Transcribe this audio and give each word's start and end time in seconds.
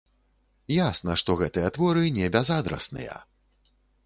Ясна, 0.75 1.17
што 1.23 1.31
гэтыя 1.41 1.73
творы 1.75 2.05
не 2.17 2.31
бязадрасныя. 2.37 3.23